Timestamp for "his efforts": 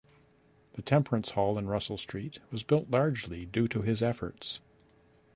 3.83-4.59